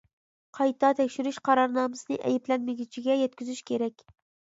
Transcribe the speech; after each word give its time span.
قايتا 0.59 0.87
تەكشۈرۈش 0.99 1.37
قارارنامىسىنى 1.49 2.17
ئەيىبلەنمىگۈچىگە 2.29 3.19
يەتكۈزۈش 3.21 3.61
كېرەك. 3.69 4.03